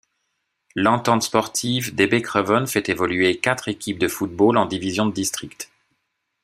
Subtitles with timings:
[0.73, 5.69] L'Entente sportive d'Hébécrevon fait évoluer quatre équipes de football en divisions de district.